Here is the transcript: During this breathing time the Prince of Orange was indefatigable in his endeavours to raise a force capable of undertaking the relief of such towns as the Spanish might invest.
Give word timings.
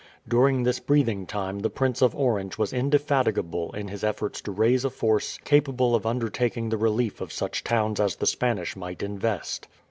During 0.27 0.63
this 0.63 0.79
breathing 0.79 1.27
time 1.27 1.59
the 1.59 1.69
Prince 1.69 2.01
of 2.01 2.15
Orange 2.15 2.57
was 2.57 2.73
indefatigable 2.73 3.71
in 3.75 3.87
his 3.89 4.01
endeavours 4.03 4.41
to 4.41 4.51
raise 4.51 4.83
a 4.83 4.89
force 4.89 5.37
capable 5.45 5.93
of 5.93 6.07
undertaking 6.07 6.69
the 6.69 6.77
relief 6.77 7.21
of 7.21 7.31
such 7.31 7.63
towns 7.63 7.99
as 7.99 8.15
the 8.15 8.25
Spanish 8.25 8.75
might 8.75 9.03
invest. 9.03 9.67